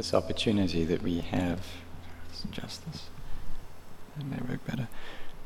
[0.00, 1.60] this opportunity that we have.
[2.50, 3.10] Justice.
[4.16, 4.88] That may work better.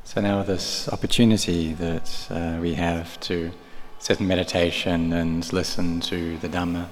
[0.04, 3.50] So now this opportunity that uh, we have to
[3.98, 6.86] sit in meditation and listen to the Dhamma.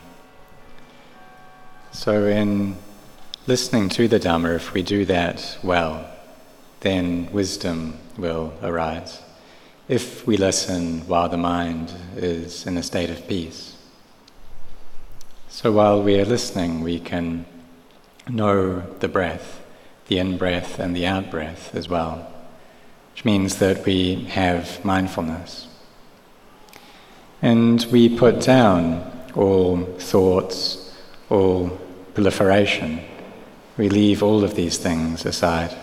[1.93, 2.79] So in
[3.47, 6.11] listening to the Dhamma, if we do that well,
[6.81, 9.23] then wisdom will arise.
[9.87, 13.77] If we listen while the mind is in a state of peace.
[15.49, 17.45] So while we are listening, we can
[18.29, 19.63] know the breath,
[20.09, 22.31] the in breath and the out breath as well,
[23.13, 25.69] which means that we have mindfulness.
[27.41, 30.97] And we put down all thoughts,
[31.29, 31.81] all
[32.15, 33.01] proliferation.
[33.77, 35.77] We leave all of these things aside.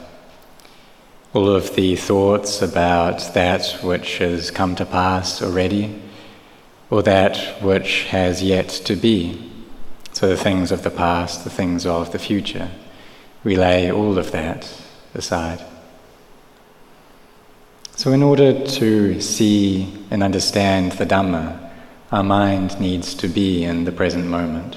[1.33, 6.01] All of the thoughts about that which has come to pass already,
[6.89, 9.48] or that which has yet to be
[10.19, 12.69] so the things of the past, the things of the future,
[13.45, 14.69] we lay all of that
[15.13, 15.63] aside.
[17.95, 21.71] So, in order to see and understand the Dhamma,
[22.11, 24.75] our mind needs to be in the present moment.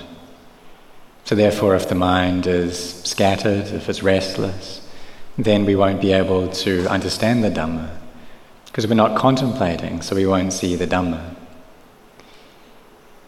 [1.24, 4.88] So, therefore, if the mind is scattered, if it's restless,
[5.36, 7.90] then we won't be able to understand the Dhamma
[8.66, 11.34] because we're not contemplating, so we won't see the Dhamma.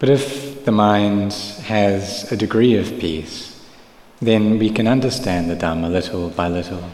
[0.05, 3.59] But if the mind has a degree of peace,
[4.21, 6.91] then we can understand the Dhamma little by little.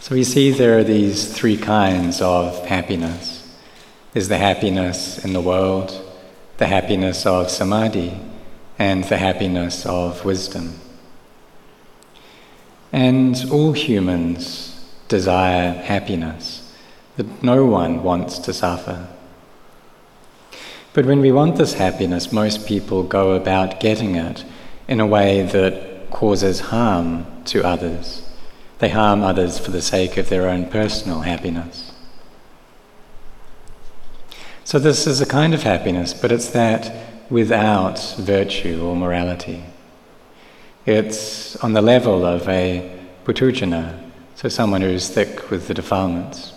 [0.00, 3.50] So we see there are these three kinds of happiness.
[4.12, 5.98] There's the happiness in the world,
[6.58, 8.20] the happiness of samadhi,
[8.78, 10.78] and the happiness of wisdom.
[12.92, 16.70] And all humans desire happiness,
[17.16, 19.08] that no one wants to suffer.
[20.94, 24.44] But when we want this happiness, most people go about getting it
[24.86, 28.28] in a way that causes harm to others.
[28.78, 31.92] They harm others for the sake of their own personal happiness.
[34.64, 36.94] So, this is a kind of happiness, but it's that
[37.30, 39.64] without virtue or morality.
[40.84, 46.52] It's on the level of a puthujjana, so someone who's thick with the defilements.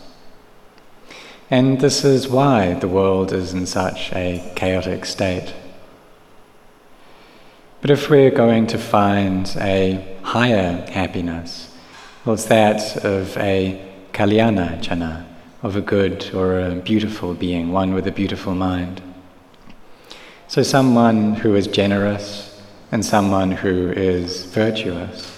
[1.49, 5.53] And this is why the world is in such a chaotic state.
[7.81, 11.71] But if we're going to find a higher happiness,
[12.25, 13.79] well, it's that of a
[14.11, 15.27] kalyana jana,
[15.61, 19.03] of a good or a beautiful being, one with a beautiful mind.
[20.47, 22.59] So, someone who is generous
[22.91, 25.31] and someone who is virtuous.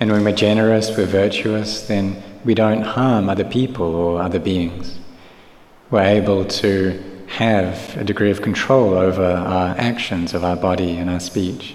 [0.00, 4.98] And when we're generous, we're virtuous, then we don't harm other people or other beings.
[5.90, 11.08] We're able to have a degree of control over our actions of our body and
[11.08, 11.74] our speech.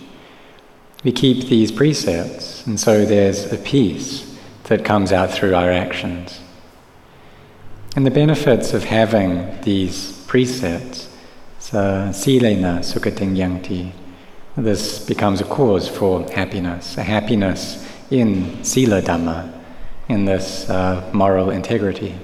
[1.03, 6.39] We keep these precepts, and so there's a peace that comes out through our actions.
[7.95, 11.09] And the benefits of having these precepts,
[11.59, 13.93] silena sukhating
[14.55, 19.58] this becomes a cause for happiness, a happiness in sila dhamma,
[20.09, 22.15] in this uh, moral integrity.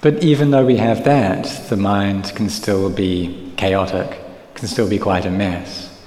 [0.00, 4.20] But even though we have that, the mind can still be chaotic,
[4.54, 6.00] can still be quite a mess,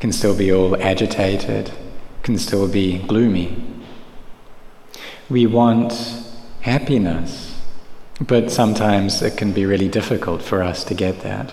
[0.00, 1.70] can still be all agitated,
[2.22, 3.62] can still be gloomy.
[5.30, 5.92] We want
[6.62, 7.62] happiness,
[8.20, 11.52] but sometimes it can be really difficult for us to get that.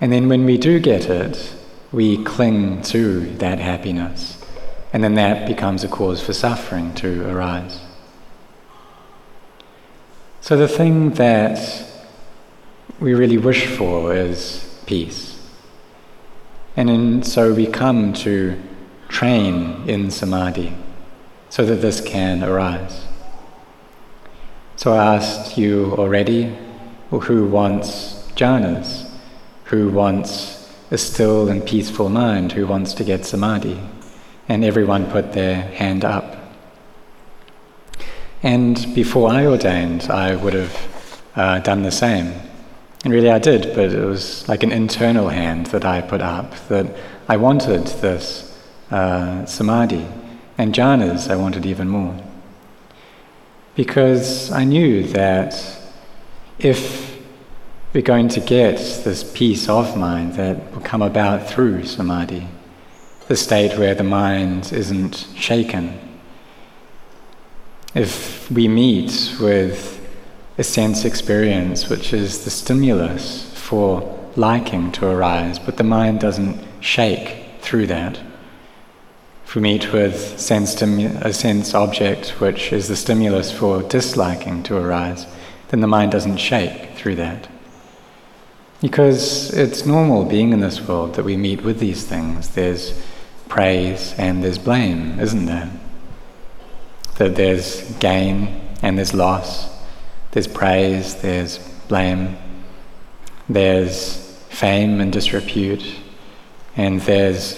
[0.00, 1.54] And then when we do get it,
[1.92, 4.44] we cling to that happiness,
[4.96, 7.80] and then that becomes a cause for suffering to arise.
[10.40, 11.58] So, the thing that
[12.98, 15.38] we really wish for is peace.
[16.78, 18.58] And in, so we come to
[19.10, 20.74] train in samadhi
[21.50, 23.04] so that this can arise.
[24.76, 26.56] So I asked you already
[27.10, 29.10] who wants jhanas,
[29.64, 33.78] who wants a still and peaceful mind, who wants to get samadhi.
[34.48, 36.36] And everyone put their hand up.
[38.42, 42.32] And before I ordained, I would have uh, done the same.
[43.04, 46.54] And really, I did, but it was like an internal hand that I put up
[46.68, 46.86] that
[47.28, 48.58] I wanted this
[48.90, 50.06] uh, samadhi.
[50.58, 52.16] And jhanas, I wanted even more.
[53.74, 55.54] Because I knew that
[56.58, 57.20] if
[57.92, 62.46] we're going to get this peace of mind that will come about through samadhi,
[63.28, 65.98] the state where the mind isn't shaken,
[67.94, 69.96] if we meet with
[70.58, 76.62] a sense experience which is the stimulus for liking to arise, but the mind doesn't
[76.80, 78.20] shake through that.
[79.44, 84.62] If we meet with sense stimu- a sense object which is the stimulus for disliking
[84.64, 85.26] to arise,
[85.68, 87.48] then the mind doesn't shake through that.
[88.80, 92.50] Because it's normal being in this world that we meet with these things.
[92.50, 93.02] There's
[93.48, 95.70] praise and there's blame, isn't there?
[97.18, 99.68] That there's gain and there's loss,
[100.32, 101.58] there's praise, there's
[101.88, 102.36] blame,
[103.48, 104.16] there's
[104.50, 105.96] fame and disrepute,
[106.76, 107.54] and there's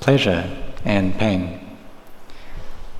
[0.00, 1.76] pleasure and pain.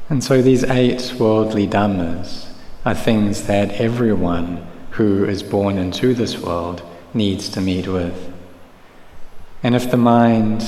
[0.09, 2.47] And so these eight worldly dhammas
[2.85, 6.83] are things that everyone who is born into this world
[7.13, 8.33] needs to meet with.
[9.63, 10.65] And if the mind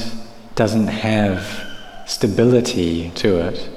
[0.55, 1.67] doesn't have
[2.07, 3.69] stability to it,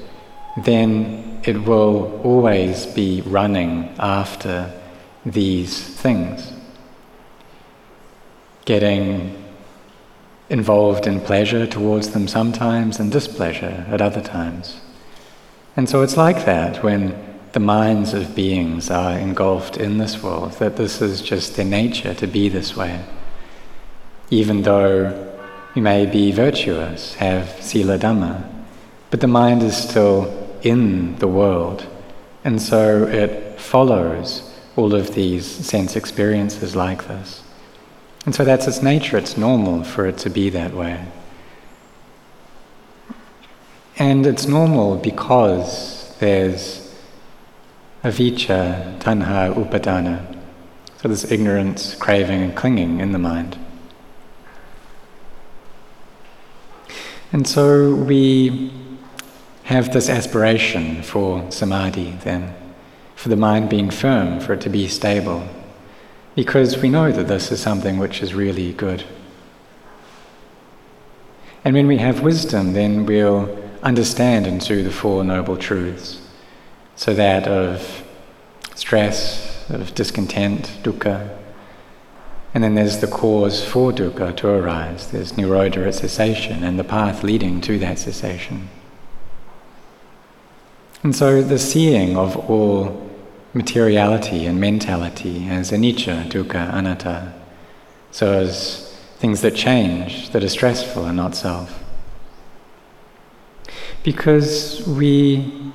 [0.64, 4.72] then it will always be running after
[5.24, 6.52] these things.
[8.64, 9.42] Getting
[10.48, 14.80] involved in pleasure towards them sometimes and displeasure at other times.
[15.76, 17.14] And so it's like that when
[17.52, 22.14] the minds of beings are engulfed in this world, that this is just their nature
[22.14, 23.04] to be this way.
[24.30, 25.33] Even though
[25.74, 28.48] you may be virtuous, have sila dhamma,
[29.10, 30.32] but the mind is still
[30.62, 31.86] in the world,
[32.44, 37.42] and so it follows all of these sense experiences like this.
[38.24, 41.06] And so that's its nature, it's normal for it to be that way.
[43.96, 46.94] And it's normal because there's
[48.02, 50.36] avijja, tanha, upadana.
[50.98, 53.58] So there's ignorance, craving, and clinging in the mind.
[57.34, 58.70] And so we
[59.64, 62.54] have this aspiration for samadhi then,
[63.16, 65.42] for the mind being firm, for it to be stable,
[66.36, 69.02] because we know that this is something which is really good.
[71.64, 76.20] And when we have wisdom, then we'll understand and into the Four Noble Truths.
[76.94, 78.04] So that of
[78.76, 81.36] stress, of discontent, dukkha.
[82.54, 85.08] And then there's the cause for dukkha to arise.
[85.08, 88.68] There's nirodha at cessation and the path leading to that cessation.
[91.02, 93.10] And so the seeing of all
[93.52, 97.34] materiality and mentality as anicca, dukkha, anatta,
[98.12, 101.82] so as things that change, that are stressful and not self.
[104.04, 105.72] Because we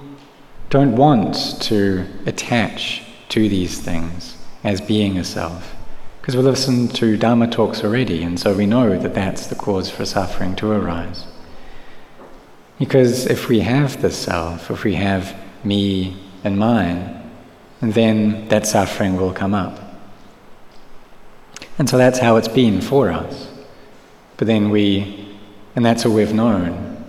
[0.70, 5.76] don't want to attach to these things as being a self.
[6.22, 9.90] Because we've listened to Dharma talks already, and so we know that that's the cause
[9.90, 11.26] for suffering to arise.
[12.78, 17.32] Because if we have the self, if we have me and mine,
[17.82, 19.80] then that suffering will come up.
[21.78, 23.50] And so that's how it's been for us.
[24.38, 25.38] But then we,
[25.76, 27.06] and that's all we've known.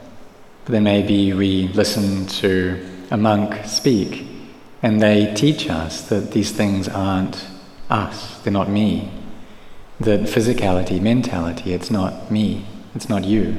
[0.64, 4.26] But then maybe we listen to a monk speak,
[4.82, 7.44] and they teach us that these things aren't
[7.90, 9.10] us, they're not me.
[9.98, 12.64] That physicality, mentality, it's not me,
[12.94, 13.58] it's not you.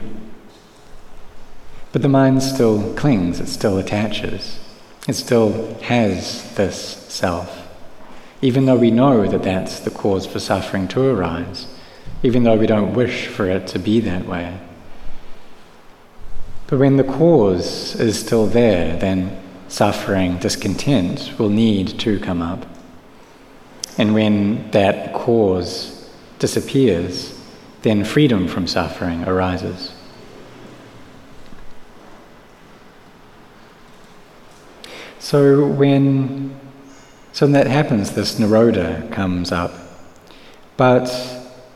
[1.92, 4.60] But the mind still clings, it still attaches,
[5.08, 7.68] it still has this self.
[8.42, 11.68] Even though we know that that's the cause for suffering to arise,
[12.24, 14.60] even though we don't wish for it to be that way.
[16.68, 22.66] But when the cause is still there, then suffering, discontent will need to come up.
[23.98, 27.38] And when that cause disappears,
[27.82, 29.94] then freedom from suffering arises.
[35.20, 36.60] So when
[37.34, 39.74] so when that happens, this nirodha comes up.
[40.76, 41.08] But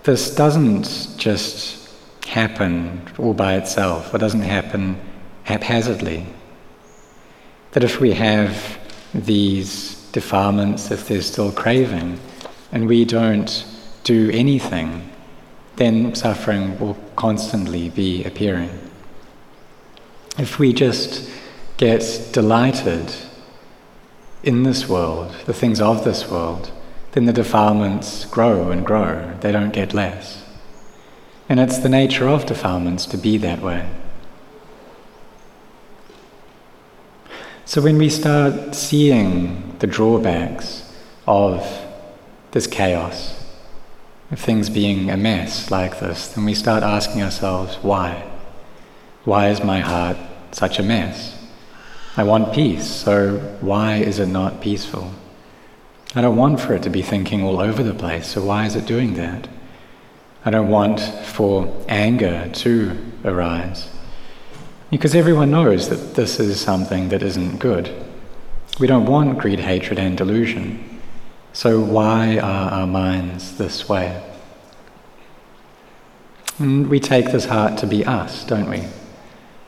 [0.04, 1.90] this doesn't just
[2.28, 4.14] happen all by itself.
[4.14, 5.00] It doesn't happen
[5.44, 6.26] haphazardly
[7.72, 8.80] that if we have
[9.14, 12.18] these defilements, if there's still craving,
[12.72, 13.66] and we don't
[14.06, 15.12] do anything,
[15.76, 18.70] then suffering will constantly be appearing.
[20.38, 21.30] If we just
[21.76, 23.14] get delighted
[24.42, 26.72] in this world, the things of this world,
[27.12, 30.46] then the defilements grow and grow, they don't get less.
[31.50, 33.90] And it's the nature of defilements to be that way.
[37.68, 40.84] So when we start seeing the drawbacks
[41.26, 41.68] of
[42.52, 43.44] this chaos,
[44.30, 48.24] of things being a mess like this, then we start asking ourselves, why?
[49.24, 50.16] Why is my heart
[50.52, 51.44] such a mess?
[52.16, 55.12] I want peace, so why is it not peaceful?
[56.14, 58.76] I don't want for it to be thinking all over the place, so why is
[58.76, 59.48] it doing that?
[60.46, 63.90] I don't want for anger to arise.
[64.92, 67.92] Because everyone knows that this is something that isn't good.
[68.80, 71.02] We don't want greed, hatred, and delusion.
[71.54, 74.22] So, why are our minds this way?
[76.60, 78.84] And we take this heart to be us, don't we?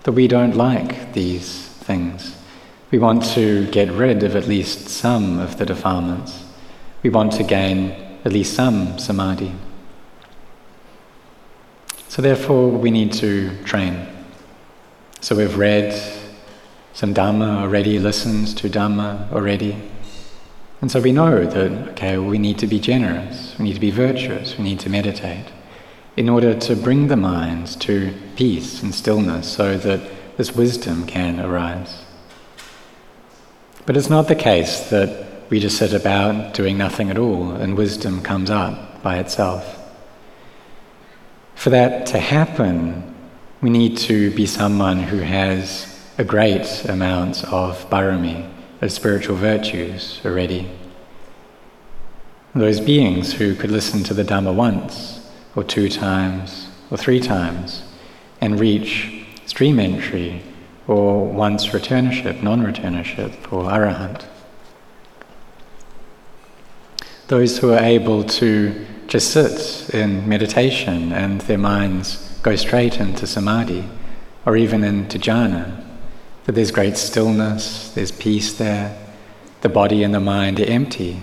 [0.04, 2.36] That we don't like these things.
[2.92, 6.46] We want to get rid of at least some of the defilements.
[7.04, 7.92] We want to gain
[8.24, 9.54] at least some samadhi.
[12.08, 14.17] So, therefore, we need to train.
[15.28, 15.92] So, we've read
[16.94, 19.76] some Dhamma already, listened to Dhamma already.
[20.80, 23.92] And so we know that, okay, we need to be generous, we need to be
[23.92, 25.44] virtuous, we need to meditate
[26.16, 30.00] in order to bring the mind to peace and stillness so that
[30.38, 32.06] this wisdom can arise.
[33.86, 37.76] But it's not the case that we just sit about doing nothing at all and
[37.76, 39.78] wisdom comes up by itself.
[41.56, 43.16] For that to happen,
[43.62, 48.48] we need to be someone who has a great amount of barami,
[48.82, 50.70] of spiritual virtues already.
[52.54, 57.84] Those beings who could listen to the Dhamma once, or two times, or three times,
[58.42, 60.44] and reach stream entry,
[60.88, 64.26] or once returnership, non returnership, or arahant.
[67.28, 73.28] Those who are able to just sit in meditation and their minds go straight into
[73.28, 73.84] samadhi
[74.46, 75.84] or even into jhana.
[76.46, 78.98] That there's great stillness, there's peace there,
[79.60, 81.20] the body and the mind are empty.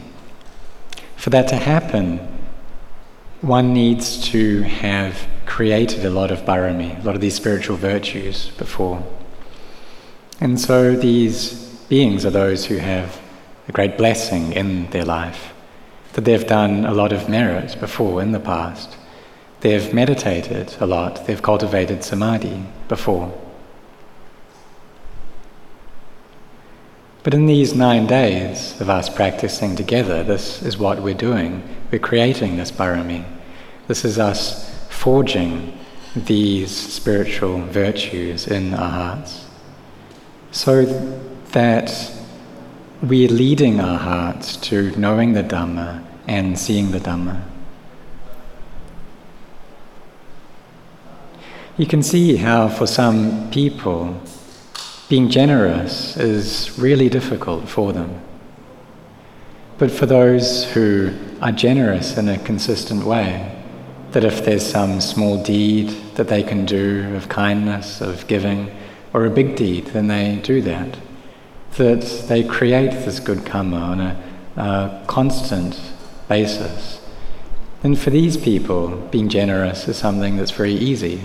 [1.16, 2.18] For that to happen,
[3.40, 8.50] one needs to have created a lot of barami, a lot of these spiritual virtues
[8.58, 9.02] before.
[10.40, 11.54] And so these
[11.88, 13.18] beings are those who have
[13.66, 15.54] a great blessing in their life
[16.12, 18.98] that they've done a lot of merit before in the past.
[19.64, 23.32] They've meditated a lot, they've cultivated samadhi before.
[27.22, 31.66] But in these nine days of us practicing together, this is what we're doing.
[31.90, 33.24] We're creating this barami.
[33.88, 35.78] This is us forging
[36.14, 39.46] these spiritual virtues in our hearts.
[40.50, 40.84] So
[41.52, 42.12] that
[43.00, 47.53] we're leading our hearts to knowing the Dhamma and seeing the Dhamma.
[51.76, 54.20] You can see how, for some people,
[55.08, 58.20] being generous is really difficult for them.
[59.78, 61.12] But for those who
[61.42, 63.50] are generous in a consistent way,
[64.12, 68.70] that if there's some small deed that they can do of kindness, of giving,
[69.12, 70.96] or a big deed, then they do that
[71.76, 74.22] that they create this good karma on a,
[74.56, 75.80] a constant
[76.28, 77.00] basis.
[77.82, 81.20] And for these people, being generous is something that's very easy.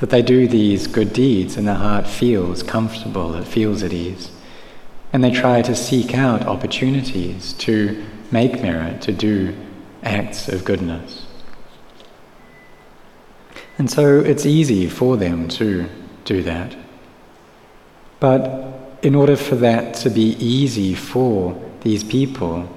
[0.00, 4.30] That they do these good deeds and their heart feels comfortable, it feels at ease.
[5.12, 9.56] And they try to seek out opportunities to make merit, to do
[10.02, 11.26] acts of goodness.
[13.76, 15.88] And so it's easy for them to
[16.24, 16.76] do that.
[18.20, 22.68] But in order for that to be easy for these people,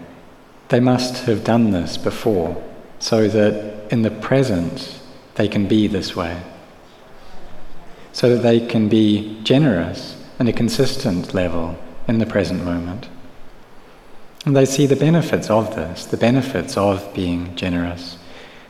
[0.69, 2.63] they must have done this before,
[2.99, 4.99] so that in the present
[5.35, 6.41] they can be this way.
[8.13, 11.77] So that they can be generous in a consistent level
[12.07, 13.07] in the present moment.
[14.45, 18.17] And they see the benefits of this, the benefits of being generous,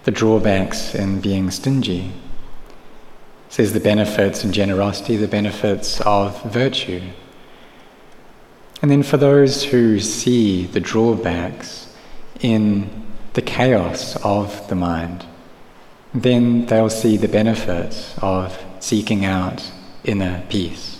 [0.03, 2.11] the drawbacks in being stingy.
[3.49, 7.01] Says the benefits in generosity, the benefits of virtue,
[8.81, 11.93] and then for those who see the drawbacks
[12.39, 12.89] in
[13.33, 15.25] the chaos of the mind,
[16.13, 19.71] then they'll see the benefits of seeking out
[20.03, 20.99] inner peace.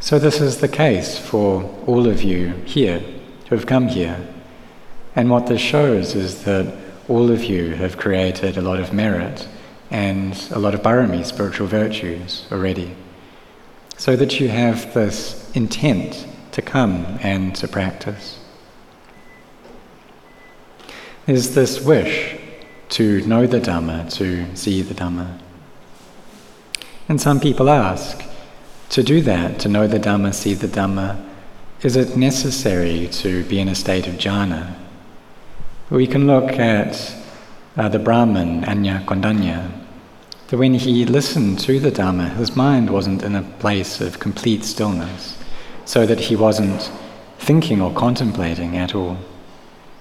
[0.00, 2.98] So, this is the case for all of you here
[3.48, 4.26] who have come here.
[5.14, 6.74] And what this shows is that
[7.08, 9.46] all of you have created a lot of merit
[9.90, 12.96] and a lot of barami, spiritual virtues, already
[13.98, 18.38] so that you have this intent to come and to practice.
[21.26, 22.38] There's this wish
[22.90, 25.38] to know the Dhamma, to see the Dhamma.
[27.08, 28.22] And some people ask,
[28.90, 31.24] to do that, to know the Dhamma, see the Dhamma,
[31.82, 34.74] is it necessary to be in a state of jhana?
[35.90, 37.14] We can look at
[37.76, 39.70] uh, the Brahmin, Añña Koṇḍañña,
[40.48, 44.64] that when he listened to the Dhamma, his mind wasn't in a place of complete
[44.64, 45.38] stillness,
[45.84, 46.90] so that he wasn't
[47.38, 49.16] thinking or contemplating at all.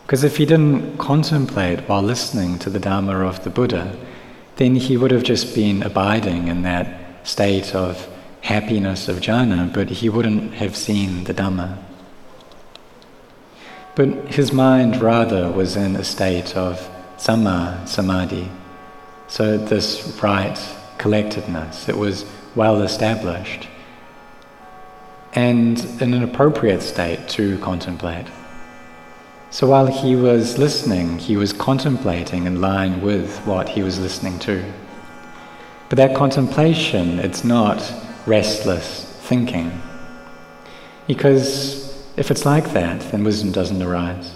[0.08, 3.94] Because if he didn't contemplate while listening to the Dharma of the Buddha,
[4.56, 8.08] then he would have just been abiding in that state of
[8.40, 11.78] happiness of jhana, but he wouldn't have seen the Dhamma.
[13.96, 18.50] But his mind rather was in a state of samma samadhi,
[19.28, 20.58] so this right
[21.00, 22.24] collectedness, it was
[22.56, 23.68] well established
[25.34, 28.26] and in an appropriate state to contemplate.
[29.50, 34.40] So while he was listening, he was contemplating in line with what he was listening
[34.40, 34.64] to.
[35.88, 37.82] But that contemplation, it's not
[38.26, 39.82] restless thinking.
[41.08, 44.34] Because if it's like that, then wisdom doesn't arise.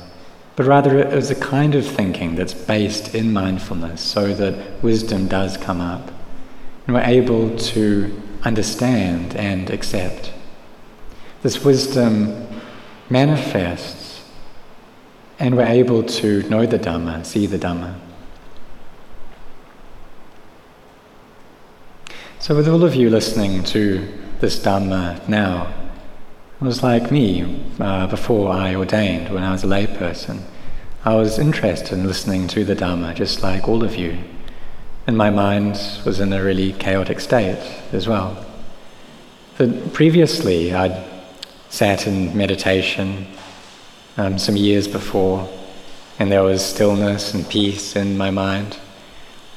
[0.55, 5.27] But rather, it is a kind of thinking that's based in mindfulness so that wisdom
[5.27, 6.09] does come up.
[6.87, 10.31] And we're able to understand and accept.
[11.41, 12.47] This wisdom
[13.09, 14.00] manifests
[15.41, 17.95] and we're able to know the Dhamma, see the Dhamma.
[22.37, 24.07] So, with all of you listening to
[24.39, 25.73] this Dhamma now,
[26.61, 30.43] it was like me uh, before I ordained when I was a layperson.
[31.03, 34.19] I was interested in listening to the Dhamma just like all of you.
[35.07, 37.57] And my mind was in a really chaotic state
[37.91, 38.45] as well.
[39.57, 41.03] But previously, I'd
[41.69, 43.25] sat in meditation
[44.17, 45.49] um, some years before,
[46.19, 48.77] and there was stillness and peace in my mind.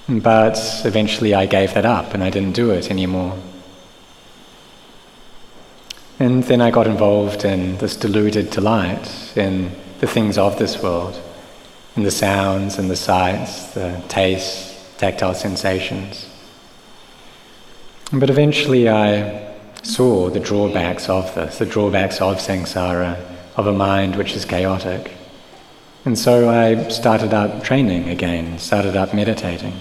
[0.08, 3.38] But eventually I gave that up and I didn't do it anymore.
[6.18, 11.20] And then I got involved in this deluded delight in the things of this world,
[11.96, 16.28] in the sounds and the sights, the tastes, tactile sensations.
[18.12, 24.16] But eventually I saw the drawbacks of this, the drawbacks of samsara, of a mind
[24.16, 25.12] which is chaotic.
[26.04, 29.74] And so I started up training again, started up meditating.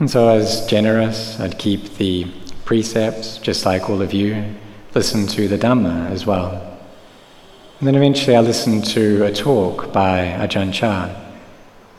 [0.00, 2.26] And so I was generous, I'd keep the
[2.64, 4.54] precepts, just like all of you,
[4.94, 6.50] listen to the Dhamma as well.
[7.78, 11.14] And then eventually I listened to a talk by Ajahn Chah,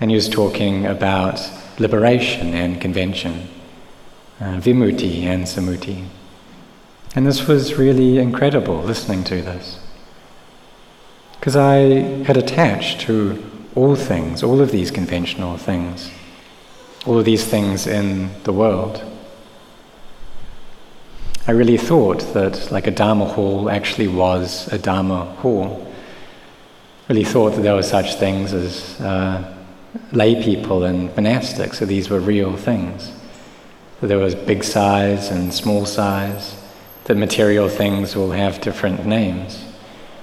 [0.02, 1.40] and he was talking about
[1.80, 3.48] liberation and convention,
[4.42, 6.06] uh, vimutti and sammuti.
[7.16, 9.80] And this was really incredible listening to this.
[11.40, 11.76] Because I
[12.26, 13.44] had attached to
[13.76, 16.12] all things, all of these conventional things,
[17.06, 19.04] all of these things in the world.
[21.48, 25.92] I really thought that like a Dharma hall actually was a Dharma hall.
[27.08, 29.56] Really thought that there were such things as uh,
[30.12, 33.12] lay people and monastics, so these were real things.
[34.02, 36.56] That there was big size and small size,
[37.10, 39.66] that material things will have different names.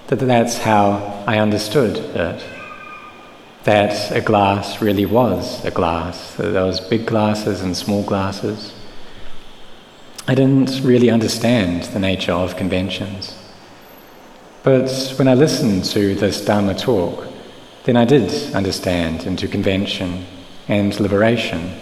[0.07, 2.46] That that's how I understood it.
[3.64, 6.37] That a glass really was a glass.
[6.37, 8.72] There was big glasses and small glasses.
[10.29, 13.37] I didn't really understand the nature of conventions.
[14.62, 17.27] But when I listened to this Dharma talk,
[17.83, 20.25] then I did understand into convention
[20.68, 21.81] and liberation.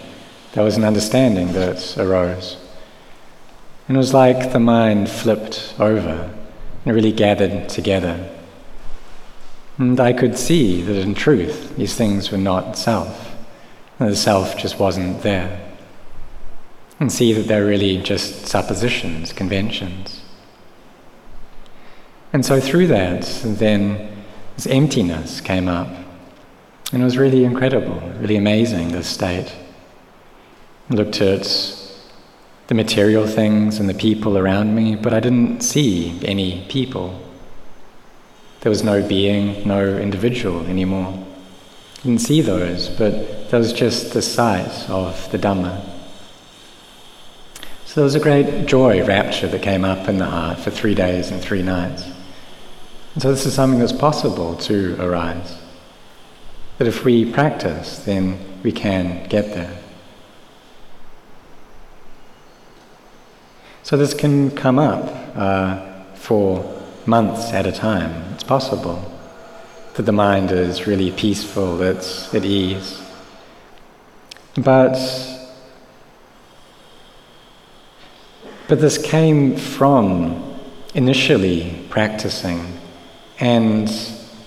[0.53, 2.57] There was an understanding that arose.
[3.87, 6.33] And it was like the mind flipped over
[6.85, 8.29] and really gathered together.
[9.77, 13.35] And I could see that in truth, these things were not self.
[13.99, 15.61] And the self just wasn't there.
[16.99, 20.21] And see that they're really just suppositions, conventions.
[22.31, 24.23] And so through that, then
[24.55, 25.87] this emptiness came up.
[26.91, 29.53] And it was really incredible, really amazing, this state.
[30.89, 31.45] I looked at
[32.67, 37.21] the material things and the people around me, but I didn't see any people.
[38.61, 41.13] There was no being, no individual anymore.
[41.99, 45.83] I didn't see those, but there was just the sight of the Dhamma.
[47.85, 50.95] So there was a great joy, rapture that came up in the heart for three
[50.95, 52.03] days and three nights.
[53.13, 55.57] And so this is something that's possible to arise.
[56.79, 59.77] That if we practice, then we can get there.
[63.85, 65.79] So this can come up uh,
[66.15, 68.33] for months at a time.
[68.33, 68.99] It's possible
[69.93, 72.99] that the mind is really peaceful, it's at ease.
[74.55, 74.97] But
[78.67, 80.57] but this came from
[80.95, 82.79] initially practicing
[83.39, 83.87] and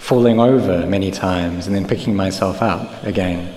[0.00, 3.54] falling over many times and then picking myself up again.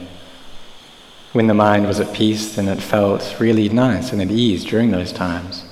[1.34, 4.92] When the mind was at peace, then it felt really nice and at ease during
[4.92, 5.64] those times.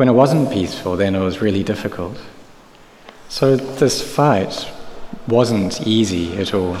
[0.00, 2.18] When it wasn't peaceful, then it was really difficult.
[3.28, 4.66] So, this fight
[5.28, 6.78] wasn't easy at all.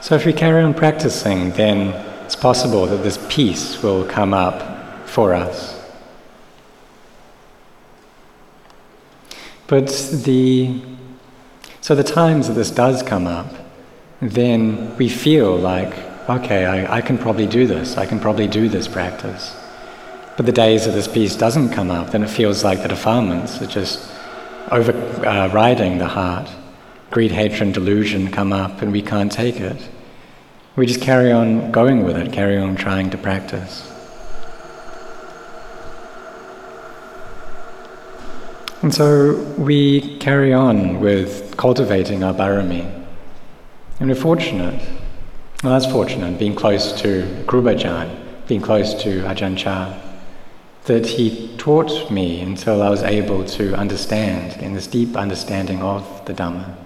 [0.00, 1.90] So if we carry on practicing, then
[2.24, 5.80] it's possible that this peace will come up for us.
[9.68, 9.86] But
[10.24, 10.80] the
[11.80, 13.54] so the times that this does come up,
[14.20, 18.68] then we feel like, okay, I, I can probably do this, I can probably do
[18.68, 19.54] this practice.
[20.36, 23.62] But the days that this peace doesn't come up, then it feels like the defilements
[23.62, 24.10] are just
[24.70, 26.50] overriding uh, the heart.
[27.10, 29.88] Greed, hatred, and delusion come up, and we can't take it.
[30.74, 33.90] We just carry on going with it, carry on trying to practice.
[38.82, 42.84] And so we carry on with cultivating our barami.
[44.00, 44.82] And we're fortunate,
[45.64, 49.98] well, that's fortunate, in being close to Krubajan, being close to Ajahn Chah,
[50.84, 56.04] that he taught me until I was able to understand, in this deep understanding of
[56.26, 56.76] the Dhamma.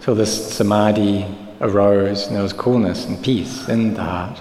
[0.00, 1.24] So this samadhi
[1.60, 4.40] arose and there was coolness and peace in the heart.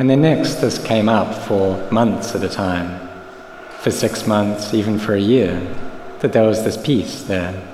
[0.00, 3.08] And then next, this came up for months at a time,
[3.78, 5.60] for six months, even for a year,
[6.18, 7.67] that there was this peace there.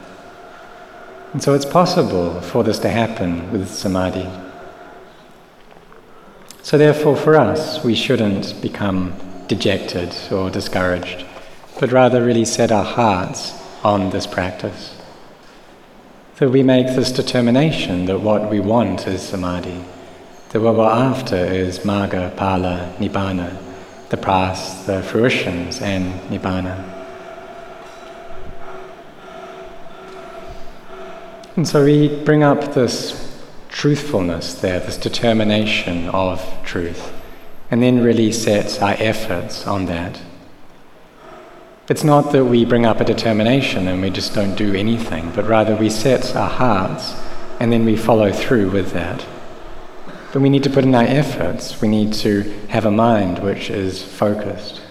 [1.35, 4.31] And so it's possible for this to happen with samadhi.
[6.63, 9.15] So, therefore, for us, we shouldn't become
[9.49, 11.27] dejected or discouraged,
[11.81, 14.97] but rather really set our hearts on this practice.
[16.39, 19.85] So we make this determination that what we want is samadhi,
[20.51, 23.61] that what we're after is magga, phala, nibbana,
[24.11, 27.04] the paths, the fruitions, and nibbana.
[31.57, 37.13] And so we bring up this truthfulness there, this determination of truth,
[37.71, 40.21] and then really set our efforts on that.
[41.89, 45.47] It's not that we bring up a determination and we just don't do anything, but
[45.47, 47.15] rather we set our hearts
[47.61, 49.25] and then we follow through with that.
[50.33, 53.71] But we need to put in our efforts, we need to have a mind which
[53.71, 54.84] is focused.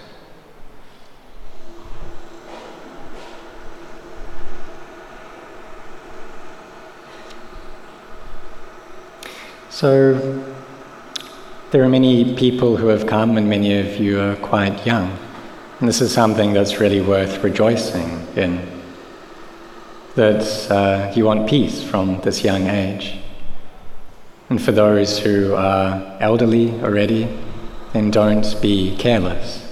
[9.84, 10.13] So,
[11.72, 15.12] there are many people who have come, and many of you are quite young.
[15.82, 18.65] And this is something that's really worth rejoicing in.
[20.15, 23.17] That uh, you want peace from this young age.
[24.50, 27.28] And for those who are elderly already,
[27.91, 29.69] then don't be careless.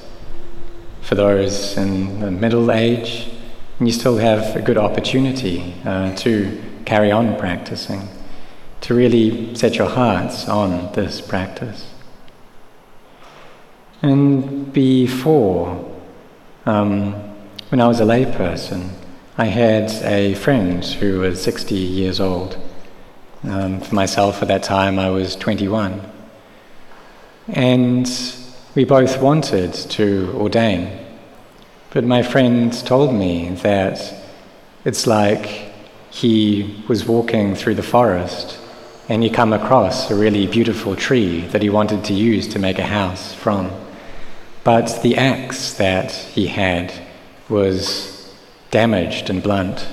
[1.03, 3.29] For those in the middle age,
[3.79, 8.09] you still have a good opportunity uh, to carry on practicing,
[8.81, 11.87] to really set your hearts on this practice.
[14.01, 15.87] And before
[16.65, 17.13] um,
[17.69, 18.89] when I was a layperson,
[19.37, 22.57] I had a friend who was 60 years old.
[23.43, 26.01] Um, for myself, at that time, I was 21.
[27.47, 28.07] And
[28.75, 31.05] we both wanted to ordain.
[31.91, 34.13] But my friend told me that
[34.85, 35.71] it's like
[36.09, 38.60] he was walking through the forest
[39.11, 42.79] and he come across a really beautiful tree that he wanted to use to make
[42.79, 43.69] a house from.
[44.63, 46.93] But the axe that he had
[47.49, 48.33] was
[48.69, 49.85] damaged and blunt,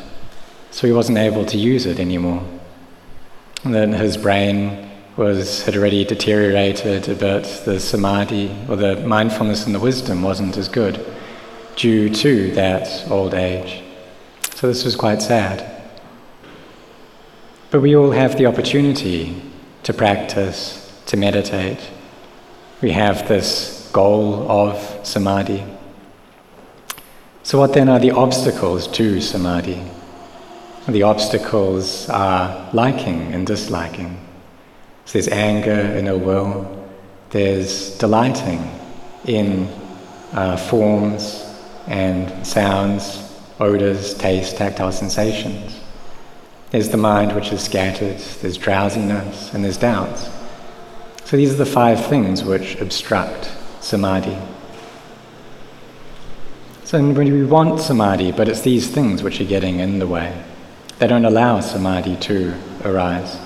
[0.71, 2.45] so he wasn't able to use it anymore.
[3.65, 7.63] And then his brain was had already deteriorated a bit.
[7.65, 11.05] The samadhi or the mindfulness and the wisdom wasn't as good
[11.75, 13.83] due to that old age.
[14.55, 15.78] So this was quite sad.
[17.71, 19.43] But we all have the opportunity
[19.83, 21.79] to practice, to meditate.
[22.81, 25.65] We have this goal of samadhi.
[27.43, 29.83] So, what then are the obstacles to samadhi?
[30.89, 34.19] The obstacles are liking and disliking.
[35.05, 36.89] So, there's anger and ill will,
[37.31, 38.63] there's delighting
[39.27, 39.69] in
[40.33, 41.45] uh, forms
[41.87, 45.81] and sounds, odors, taste, tactile sensations.
[46.71, 50.29] There's the mind which is scattered, there's drowsiness, and there's doubts.
[51.25, 53.51] So these are the five things which obstruct
[53.81, 54.37] samadhi.
[56.85, 60.43] So we want samadhi, but it's these things which are getting in the way.
[60.99, 62.55] They don't allow samadhi to
[62.85, 63.37] arise.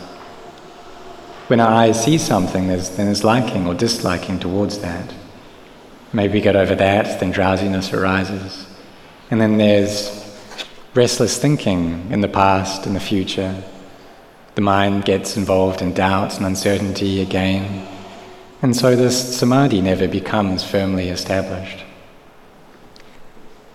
[1.48, 5.12] When our eyes see something, there's, then there's liking or disliking towards that.
[6.12, 8.66] Maybe we get over that, then drowsiness arises.
[9.30, 10.21] And then there's
[10.94, 13.62] restless thinking in the past and the future.
[14.54, 17.88] The mind gets involved in doubts and uncertainty again
[18.62, 21.84] And so this samadhi never becomes firmly established.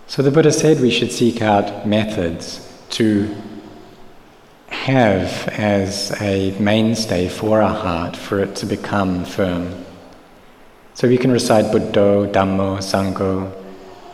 [0.06, 3.36] So the Buddha said we should seek out methods to
[4.68, 9.84] have as a mainstay for our heart, for it to become firm.
[10.94, 13.52] So we can recite Buddha, Dhammo, Sangho.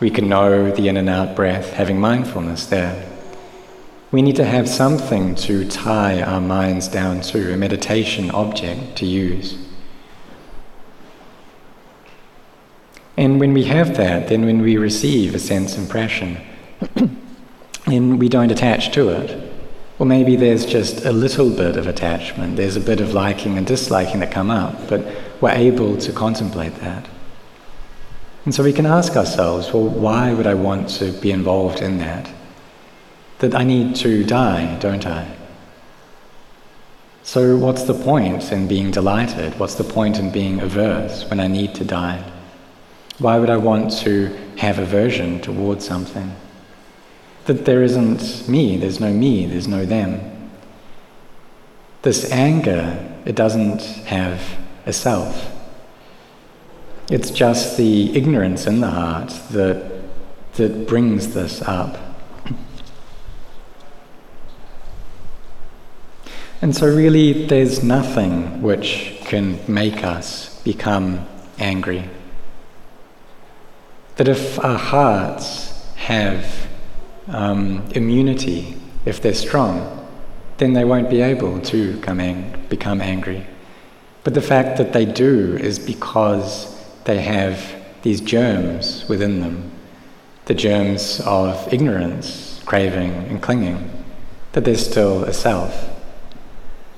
[0.05, 3.11] We can know the in and out breath, having mindfulness there.
[4.11, 9.07] We need to have something to tie our minds down to, a meditation object to
[9.07, 9.57] use.
[13.17, 16.37] And when we have that, then when we receive a sense impression,
[17.87, 19.51] then we don't attach to it,
[19.97, 23.65] or maybe there's just a little bit of attachment, there's a bit of liking and
[23.65, 25.03] disliking that come up, but
[25.41, 27.07] we're able to contemplate that.
[28.45, 31.97] And so we can ask ourselves, well, why would I want to be involved in
[31.97, 32.29] that?
[33.39, 35.35] That I need to die, don't I?
[37.23, 39.59] So, what's the point in being delighted?
[39.59, 42.23] What's the point in being averse when I need to die?
[43.17, 44.27] Why would I want to
[44.57, 46.35] have aversion towards something?
[47.45, 50.51] That there isn't me, there's no me, there's no them.
[52.03, 54.39] This anger, it doesn't have
[54.85, 55.54] a self.
[57.09, 59.91] It's just the ignorance in the heart that,
[60.53, 61.97] that brings this up.
[66.61, 71.27] And so, really, there's nothing which can make us become
[71.59, 72.09] angry
[74.15, 76.67] that if our hearts have
[77.27, 80.07] um, immunity, if they're strong,
[80.57, 83.45] then they won't be able to ang- become angry.
[84.23, 86.74] But the fact that they do is because
[87.05, 89.71] they have these germs within them
[90.45, 93.91] the germs of ignorance, craving, and clinging,
[94.51, 95.89] that there's still a self.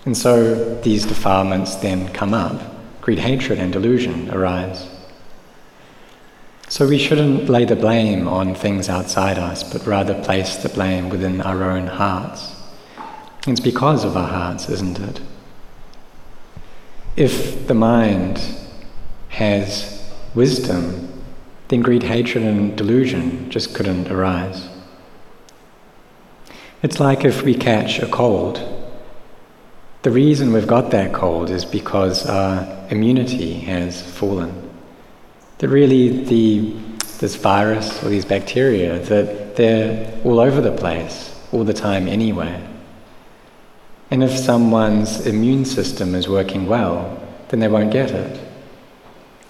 [0.06, 2.62] And so these defilements then come up,
[3.02, 4.90] greed, hatred, and delusion arise.
[6.70, 11.08] So we shouldn't lay the blame on things outside us, but rather place the blame
[11.08, 12.54] within our own hearts.
[13.48, 15.22] It's because of our hearts, isn't it?
[17.16, 18.42] If the mind
[19.30, 19.97] has
[20.38, 21.12] wisdom,
[21.68, 24.70] then greed, hatred, and delusion just couldn't arise.
[26.84, 28.62] It's like if we catch a cold.
[30.04, 34.70] The reason we've got that cold is because our immunity has fallen
[35.58, 36.72] that really the,
[37.18, 42.64] this virus or these bacteria, that they're all over the place all the time anyway.
[44.12, 47.20] And if someone's immune system is working well,
[47.50, 48.47] then they won't get it.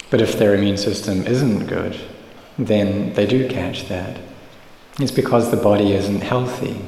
[0.10, 2.00] But if their immune system isn't good,
[2.58, 4.20] then they do catch that.
[5.00, 6.82] It's because the body isn't healthy.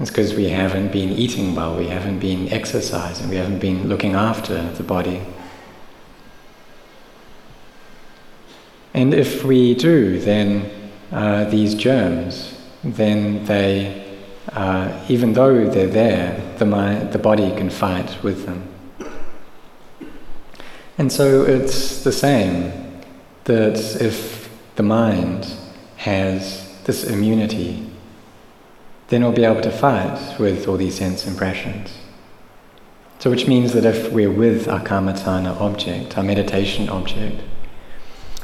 [0.00, 4.14] It's because we haven't been eating well, we haven't been exercising, we haven't been looking
[4.14, 5.22] after the body.
[8.94, 10.70] And if we do, then
[11.10, 14.18] uh, these germs, then they,
[14.52, 18.67] uh, even though they're there, the, mind, the body can fight with them.
[20.98, 22.72] And so it's the same
[23.44, 25.46] that if the mind
[25.96, 27.88] has this immunity,
[29.06, 31.96] then it'll be able to fight with all these sense impressions.
[33.20, 37.42] So, which means that if we're with our kammatthana object, our meditation object,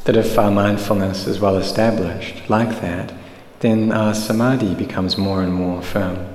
[0.04, 3.12] that if our mindfulness is well established like that,
[3.60, 6.33] then our samadhi becomes more and more firm.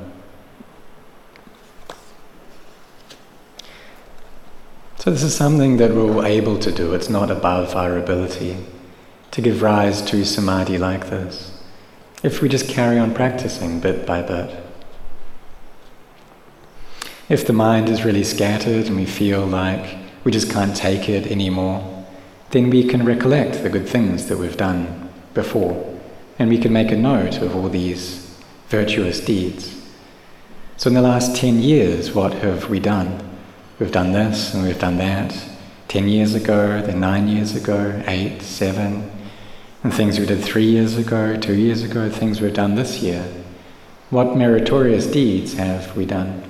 [5.09, 6.93] So, this is something that we're able to do.
[6.93, 8.57] It's not above our ability
[9.31, 11.59] to give rise to samadhi like this
[12.21, 14.55] if we just carry on practicing bit by bit.
[17.27, 21.25] If the mind is really scattered and we feel like we just can't take it
[21.25, 22.05] anymore,
[22.51, 25.99] then we can recollect the good things that we've done before,
[26.37, 29.75] and we can make a note of all these virtuous deeds.
[30.77, 33.28] So, in the last 10 years, what have we done?
[33.79, 35.33] We've done this and we've done that.
[35.87, 39.09] 10 years ago, then 9 years ago, 8, 7,
[39.83, 43.25] and things we did 3 years ago, 2 years ago, things we've done this year.
[44.09, 46.43] What meritorious deeds have we done?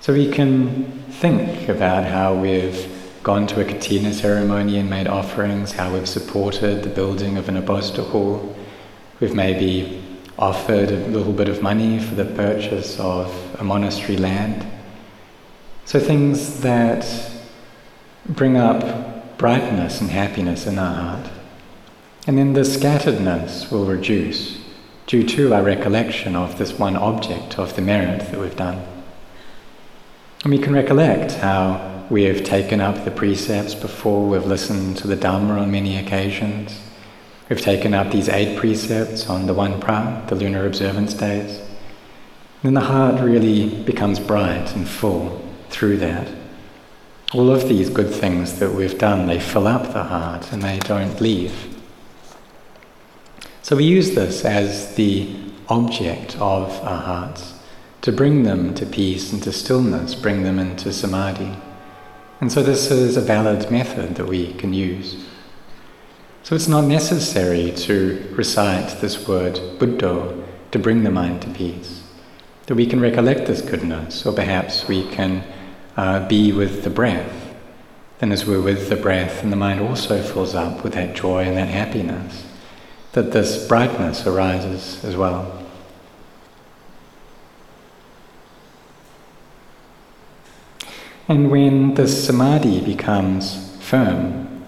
[0.00, 2.86] So we can think about how we've
[3.22, 7.56] gone to a kathina ceremony and made offerings, how we've supported the building of an
[7.60, 8.54] Uposatha hall.
[9.18, 10.02] We've maybe
[10.38, 14.64] offered a little bit of money for the purchase of a monastery land.
[15.86, 17.06] So things that
[18.28, 21.30] bring up brightness and happiness in our heart.
[22.26, 24.58] And then the scatteredness will reduce
[25.06, 28.84] due to our recollection of this one object of the merit that we've done.
[30.42, 35.06] And we can recollect how we have taken up the precepts before, we've listened to
[35.06, 36.80] the Dhamma on many occasions.
[37.48, 41.58] We've taken up these eight precepts on the wan phra, the lunar observance days.
[41.58, 46.28] And Then the heart really becomes bright and full through that.
[47.34, 50.78] All of these good things that we've done, they fill up the heart and they
[50.78, 51.76] don't leave.
[53.62, 55.34] So we use this as the
[55.68, 57.54] object of our hearts,
[58.02, 61.56] to bring them to peace and to stillness, bring them into samadhi.
[62.40, 65.26] And so this is a valid method that we can use.
[66.44, 72.05] So it's not necessary to recite this word Buddha to bring the mind to peace.
[72.66, 75.44] That we can recollect this goodness, or perhaps we can
[75.96, 77.54] uh, be with the breath.
[78.18, 81.44] Then, as we're with the breath, and the mind also fills up with that joy
[81.44, 82.46] and that happiness,
[83.12, 85.62] that this brightness arises as well.
[91.28, 94.64] And when the samadhi becomes firm,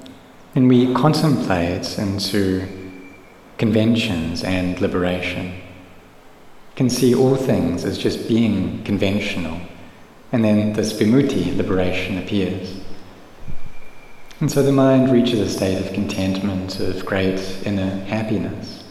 [0.54, 2.66] then we contemplate into
[3.58, 5.60] conventions and liberation,
[6.78, 9.60] can see all things as just being conventional,
[10.30, 12.80] and then this vimutti, liberation, appears.
[14.38, 18.84] And so the mind reaches a state of contentment, of great inner happiness.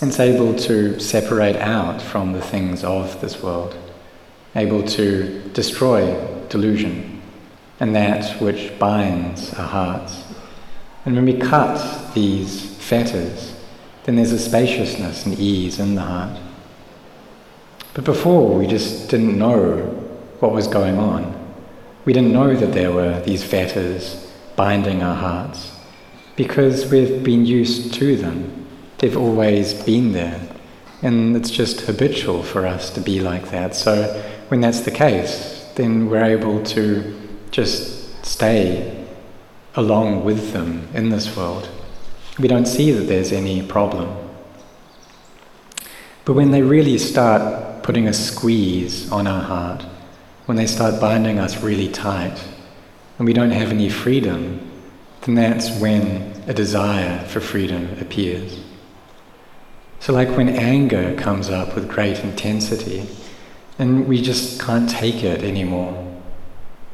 [0.00, 3.76] And It's able to separate out from the things of this world
[4.54, 6.14] able to destroy
[6.50, 7.20] delusion
[7.80, 10.22] and that which binds our hearts.
[11.04, 13.57] And when we cut these fetters,
[14.08, 16.40] then there's a spaciousness and ease in the heart.
[17.92, 19.80] But before, we just didn't know
[20.40, 21.34] what was going on.
[22.06, 25.78] We didn't know that there were these fetters binding our hearts
[26.36, 28.66] because we've been used to them.
[28.96, 30.40] They've always been there.
[31.02, 33.74] And it's just habitual for us to be like that.
[33.74, 34.04] So
[34.48, 37.14] when that's the case, then we're able to
[37.50, 39.06] just stay
[39.74, 41.68] along with them in this world.
[42.38, 44.16] We don't see that there's any problem.
[46.24, 49.82] But when they really start putting a squeeze on our heart,
[50.46, 52.42] when they start binding us really tight,
[53.18, 54.60] and we don't have any freedom,
[55.22, 58.60] then that's when a desire for freedom appears.
[60.00, 63.08] So, like when anger comes up with great intensity,
[63.78, 66.07] and we just can't take it anymore.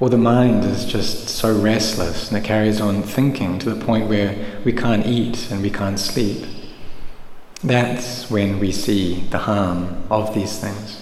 [0.04, 4.06] Or the mind is just so restless and it carries on thinking to the point
[4.06, 6.44] where we can't eat and we can't sleep.
[7.62, 11.00] That's when we see the harm of these things.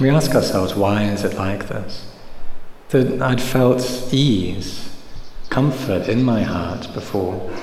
[0.00, 2.10] We ask ourselves, why is it like this?
[2.88, 4.90] That I'd felt ease,
[5.50, 7.54] comfort in my heart before,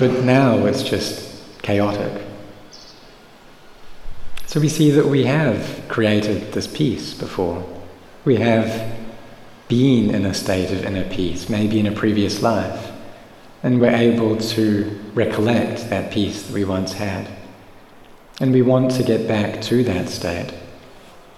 [0.00, 2.24] but now it's just chaotic.
[4.46, 7.64] So we see that we have created this peace before.
[8.22, 8.98] We have
[9.68, 12.92] been in a state of inner peace, maybe in a previous life,
[13.62, 17.28] and we're able to recollect that peace that we once had.
[18.38, 20.52] And we want to get back to that state.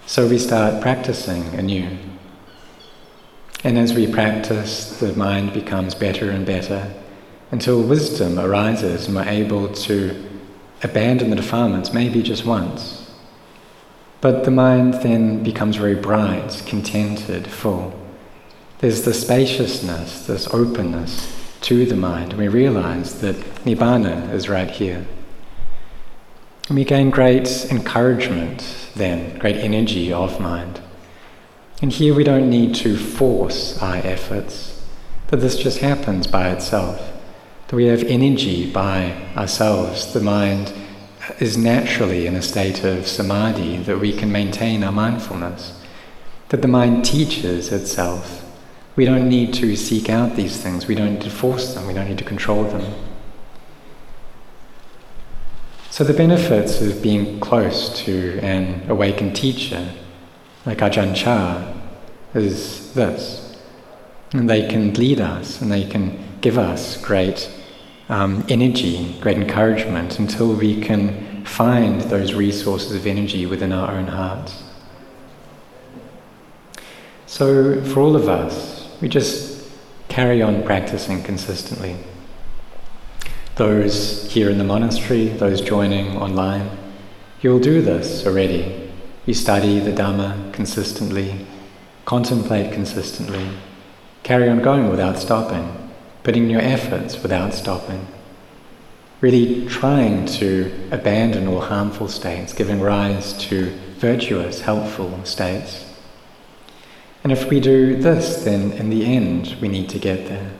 [0.07, 1.97] So we start practicing anew.
[3.63, 6.93] And as we practice, the mind becomes better and better
[7.51, 10.29] until wisdom arises and we're able to
[10.81, 13.02] abandon the defilements maybe just once
[14.23, 17.93] but the mind then becomes very bright, contented, full.
[18.79, 22.31] There's the spaciousness, this openness to the mind.
[22.31, 25.05] We realize that Nibbana is right here.
[26.69, 30.79] And we gain great encouragement then, great energy of mind.
[31.81, 34.87] And here we don't need to force our efforts,
[35.27, 37.11] that this just happens by itself.
[37.67, 40.13] That we have energy by ourselves.
[40.13, 40.71] The mind
[41.39, 45.81] is naturally in a state of samadhi, that we can maintain our mindfulness,
[46.49, 48.43] that the mind teaches itself.
[48.95, 51.93] We don't need to seek out these things, we don't need to force them, we
[51.93, 52.93] don't need to control them.
[55.89, 59.93] So, the benefits of being close to an awakened teacher,
[60.65, 61.71] like Ajahn Chah,
[62.33, 63.61] is this.
[64.31, 67.49] And they can lead us and they can give us great
[68.09, 74.07] um, energy, great encouragement until we can find those resources of energy within our own
[74.07, 74.63] hearts.
[77.25, 79.67] So, for all of us, we just
[80.07, 81.97] carry on practicing consistently.
[83.55, 86.69] Those here in the monastery, those joining online,
[87.41, 88.91] you'll do this already.
[89.25, 91.45] You study the Dhamma consistently,
[92.05, 93.49] contemplate consistently,
[94.23, 95.82] carry on going without stopping
[96.23, 98.07] putting your efforts without stopping.
[99.21, 105.85] Really trying to abandon all harmful states, giving rise to virtuous, helpful states.
[107.23, 110.51] And if we do this, then in the end, we need to get there.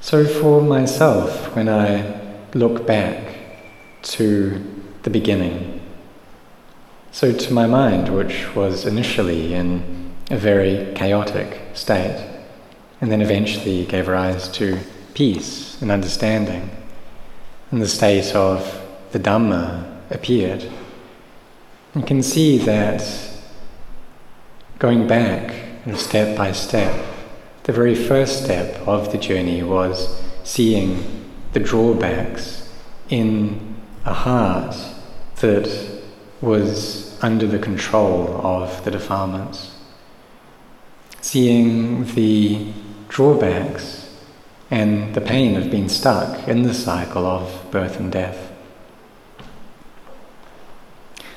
[0.00, 2.20] So, for myself, when I
[2.54, 3.36] look back
[4.02, 4.64] to
[5.02, 5.80] the beginning,
[7.10, 12.37] so to my mind, which was initially in a very chaotic state,
[13.00, 14.78] and then eventually gave rise to
[15.14, 16.70] peace and understanding,
[17.70, 18.82] and the state of
[19.12, 20.68] the Dhamma appeared,
[21.94, 23.02] you can see that
[24.78, 25.54] going back
[25.96, 27.06] step by step,
[27.64, 32.72] the very first step of the journey was seeing the drawbacks
[33.08, 34.76] in a heart
[35.36, 36.00] that
[36.40, 39.74] was under the control of the defilements.
[41.20, 42.72] Seeing the
[43.08, 44.16] drawbacks
[44.70, 48.52] and the pain of being stuck in the cycle of birth and death.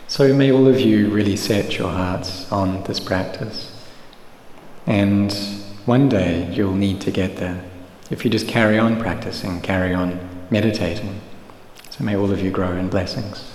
[0.07, 3.71] So may all of you really set your hearts on this practice.
[4.85, 5.33] And
[5.85, 7.63] one day you'll need to get there
[8.11, 10.19] if you just carry on practicing, carry on
[10.49, 11.21] meditating.
[11.89, 13.50] So may all of you grow in blessings.